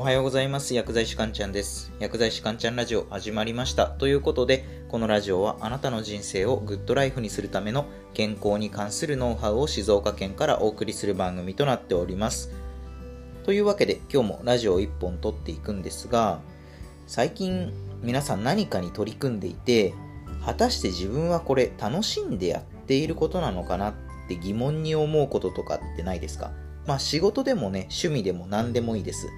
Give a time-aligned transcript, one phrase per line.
[0.00, 0.72] おはようございます。
[0.72, 1.92] 薬剤師かんちゃんです。
[1.98, 3.86] 薬剤師かんちゃんラジオ始まりました。
[3.86, 12.50] ということでこのラジオはあなたの人生をグッドライフにするための健康に関するノウハウを静岡県からお送りする番組となっております。
[13.44, 16.40] というわけで今日もラジオを1本撮っていくんですが
[17.06, 17.70] 最近
[18.00, 19.92] 皆さん何かに取り組んでいて
[20.46, 23.94] 果たして自分はこれ楽しんでやっていることなのかなっ
[24.28, 26.52] て疑問に思うこととかってないですか？
[26.86, 29.28] まあ仕事でもね、趣味でも何でもいいです。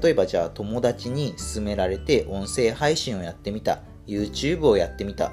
[0.00, 3.80] 例えばじゃあ友達に勧められて音声配信をやってみた。
[4.06, 5.32] YouTube をやってみた。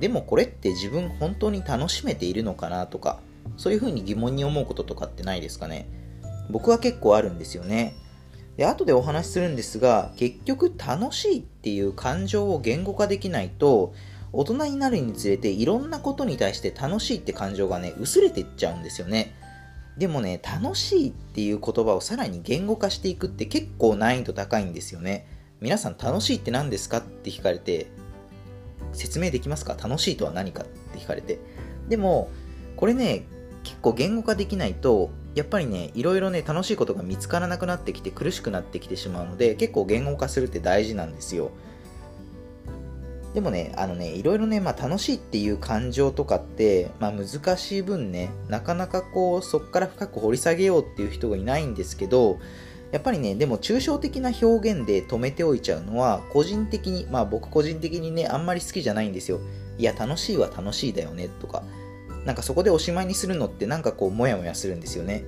[0.00, 3.20] でもこれって自分本当に楽しめているのかなとか、
[3.56, 5.88] そういうふうに疑問に思うこととかってないですかね。
[6.50, 7.94] 僕は結構あるんですよね。
[8.56, 13.94] で、後でお話しするんですが、結局楽しいっていう感情を言語化できないと、
[14.32, 19.34] 大人になるにつれていろんなことに対して楽しいって感情がね、薄れていっちゃうんですよね。
[19.98, 25.26] でもね、楽しいっていう言葉をさらに言語化していくって結構難易度高いんですよね。
[25.60, 27.88] 皆さん楽しいって何ですかって聞かれて、
[28.92, 29.74] 説明できますか？
[29.74, 31.38] 楽しいとは何かって聞かれて。
[31.88, 32.30] でも、
[32.76, 33.24] これね、
[33.62, 41.52] 結構言語化できないと、やっぱりね、いろいろね、楽しいことが見つからなくなってきて苦しくなってきてしまうので、結構言語化するって大事なんですよ。
[43.34, 52.38] でもね、あのね、いろいろね、まあ楽しいっていう感情とかって、まあ難しい分ね、なかなかこう、そっから深く掘り下げようっていう人がいないんですけど、
[52.90, 59.40] やっぱりね、でも抽象的な表現で止めておいちゃうのは、個人的に、まあ僕個人的にね、あんまり好きじゃないんですよ。
[59.78, 61.62] いや、楽しいは楽しいだよね、とか。
[62.26, 65.24] なんかそこでおしまいにするのってなんかこう、もやもやするんですよね。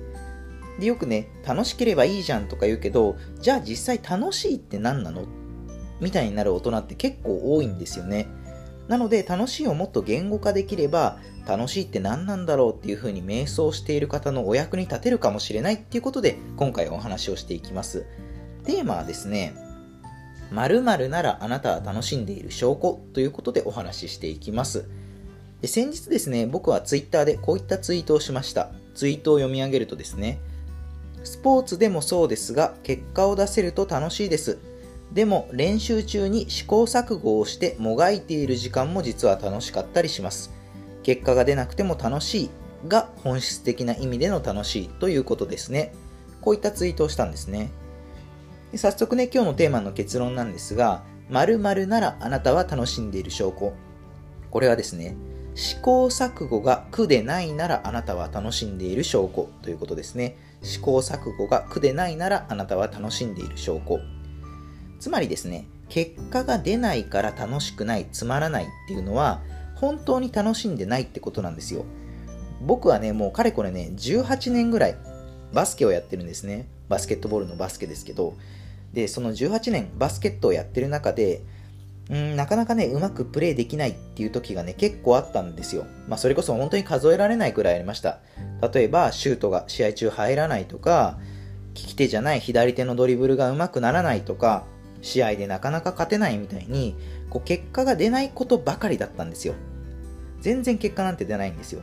[0.79, 5.23] で、よくね、楽しければいいじゃんとか言うけど、じゃあ実際楽しいって何なの
[5.99, 8.27] みたいになる大人って結構多いんですよね。
[8.87, 18.05] なので楽しいをもっと言語化できれば楽しいって何なんだろうっていうふうに瞑想している方のお役に立てるかもしれないっていうことで今回お話をしていきます。
[18.63, 19.55] テーマはですね、
[20.51, 24.87] 〇〇ならあなたは楽しんでいる証拠ということでお話ししていきます。
[25.61, 28.69] で先日ですね、僕はツイッターでこういったツイートをしました。
[28.93, 30.39] ツイートを読み上げるとですね、
[31.23, 34.59] スポーツでもそうですが結果を出せると楽しいです。
[35.15, 40.51] でも練習中に試行錯誤をしてもがいている時間も実は楽しかったりします。
[41.03, 42.49] 結果が出なくても楽しい
[42.89, 45.93] が本質的な意味での楽しいということですね。
[46.41, 47.71] こういったツイートをしたんですね
[48.73, 48.77] で。
[48.77, 53.71] 早速ね、今日のテーマの結論なんですが、〇〇ならあなたは楽しんでいる証拠。
[54.51, 55.15] これはですね、
[55.55, 60.37] 試行錯誤が苦でないならあなたは楽しんでいる証拠ということですね。
[60.61, 63.99] 試行錯誤が苦でないならあなたは楽しんでいる証拠。
[64.99, 69.41] つまりですね、結果が出ないから楽しくない、つまらないっていうのは、
[69.75, 71.85] 本当に楽しんでないってことなんですよ。
[72.61, 74.95] 僕はね、もうかれこれね、18年ぐらい
[75.53, 76.67] バスケをやってるんですね。
[76.89, 78.35] バスケットボールのバスケですけど。
[78.93, 81.41] で、その18年バスケットをやってる中で、
[82.09, 85.85] うんなかなかね、うまくプレーできないっていう時がね、結構あったんですよ。
[86.07, 88.19] まあ、それこそ本当に数えられないくらいありました。
[88.73, 91.17] 例えば、シュートが試合中入らないとか、
[91.73, 94.65] 利き手じゃない左手のドリブルがうまくならないとか、
[95.05, 96.95] 試合でなかなか勝てないみたいに、
[97.29, 99.53] こう結果が出ないことばかりだったんですよ。
[100.41, 101.81] 全然結果なんて出ないんですよ。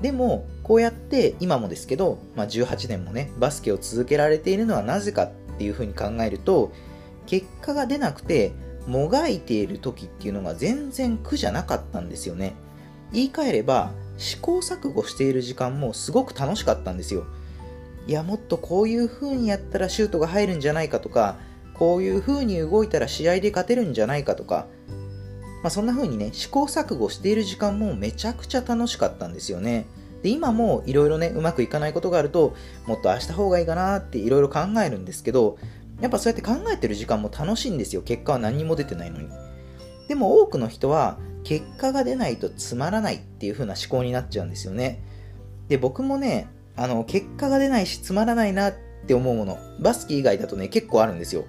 [0.00, 6.72] でも、こうやって今もですけど、まあ、18年もね、バスケを続けられているのはなぜかっていうふうに考えると、
[7.26, 8.52] 結果が出なくて、
[8.86, 12.54] もがいている時っていうのが全然苦じゃなかったんですよね。
[13.12, 17.26] 言い換えれば、試行錯誤している時間もすごく楽しかったんですよ。
[18.06, 21.36] いや、もっとこういう風にやったらシュートが入るんじゃないかとか、
[21.82, 24.68] こういう風に動いたら試合で勝てるんじゃないかとか、
[25.64, 29.86] まあ、そんな風にね、試行錯誤している時間もめちゃくちゃ楽しかったんですよね。
[30.22, 32.54] で、今もいろいろね、うまくいかないことがあると、
[32.86, 35.58] もっとああした方がいいかなっていろいろ考えるんですけど、
[36.00, 38.02] やっぱそうやって考えてる時間も楽しいんですよ。
[38.02, 39.28] 結果は何にも出てないのに。
[40.06, 45.02] でも多くの人は、結果が出ないとつまらないっていう風な思考になっちゃうんですよね。
[45.66, 48.74] で、僕もね、あの、結果が出ないしつまらないなっ
[49.08, 51.44] て思うもの、バスケ以外だとね、結構あるんですよ。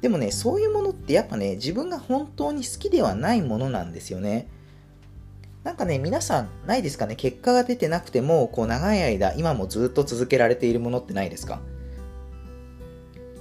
[0.00, 4.48] でもね、そういうものってやっぱね、自分が本当に好きではないものなんですよね。
[5.62, 7.16] なんかね、皆さんないですかね？
[7.16, 11.60] 結果が出てなくても、こう長い間、今もずっと続けられているものってないですか？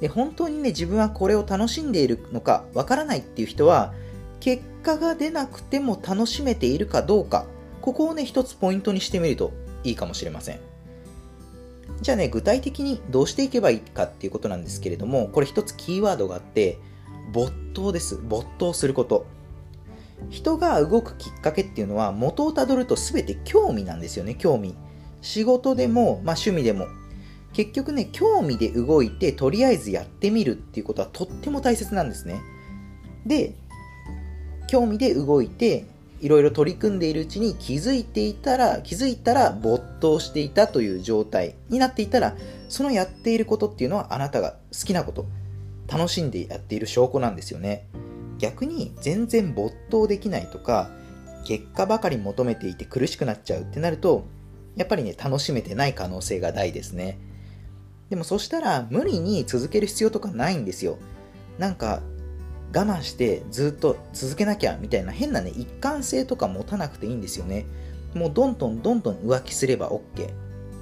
[0.01, 3.93] で、本当にね、自分はこれを楽しんでいるのかわからないっていう人は、
[4.41, 7.45] 結果が出なくても楽しめているかどうか、
[7.81, 9.53] ここをね、一つポイントにしてみると
[9.85, 10.59] いいかもしれません。
[12.01, 16.77] じゃあね、具体的にどうしていけばいいかっていうことなんですけれども、これ一つキーワードがあって、
[17.31, 18.17] 没頭です。
[18.17, 19.25] 没頭すること。
[20.29, 24.75] 人が動くきっかけっていうのは元をたどると全て興味なんですよね、興味。
[25.21, 26.87] 仕事でも、まあ、趣味でも。
[27.53, 32.41] 結局ね興味で動いてとりあえずやってみるっていうことはとっても大切なんですね
[33.25, 33.55] で
[34.67, 35.87] 興味で動いて
[36.21, 42.35] いろいろ取り組んでいるうちに気づいていたら気づいたら没頭していたという状態になっていたら
[42.67, 45.25] そのやっていることっていうのはあなたが好きなこと
[45.87, 47.87] 楽しんでやっている証拠なんですよね。
[48.37, 50.89] 逆に全然没頭できないとか
[51.45, 54.25] 結果ばかり求めていて苦しくなっちゃうってなると
[54.75, 57.17] やっぱりね楽しめてない可能性が大ですね。
[58.09, 60.97] でもそしたら無理に続ける必要とかないんですよ。
[61.57, 62.01] なんか
[62.73, 67.65] 我慢してずっと続けなきゃみたいな変なね一貫性とか持たなくていいんですよね。
[68.13, 70.29] もうどんどんどんどん浮気すれば OK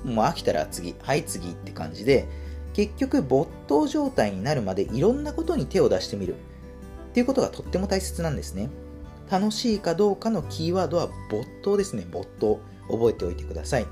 [0.05, 2.25] もう飽きたら次はい次って感じで
[2.73, 6.35] 結局没頭状態になるまでいろんなことに手を出してみる。
[6.35, 8.69] っていうことがとっても大切なんですね。
[9.29, 12.05] 楽しいかどうかのキーワードは没頭ですね。
[12.11, 12.59] 没頭。
[12.89, 13.87] 覚えておいてください。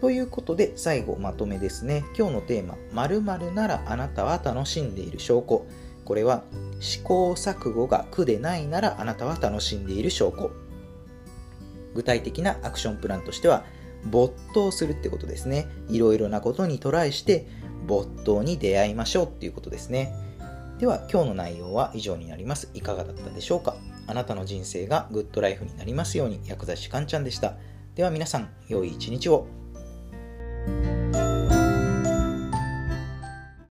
[0.00, 2.04] ということで最後まとめですね。
[2.16, 5.66] 今日のテーマ〇〇ならあなたは楽しんでいる証拠。
[6.08, 6.42] これは
[6.80, 10.50] 試行錯誤が苦でないならあなたは楽しんでいる証拠。
[11.94, 13.66] 具体的なアクションプランとしては
[14.06, 15.68] 没頭するってことですね。
[15.90, 17.46] いろいろなことにトライして
[17.86, 20.14] 没頭に出会いましょうっていうことですね。
[20.78, 22.70] では今日の内容は以上になります。
[22.72, 23.76] いかがだったでしょうか？
[24.06, 27.56] あなたの人生がグッドライフになりますように薬剤師かんちゃんでした。
[27.94, 29.46] では皆さん良い一日を。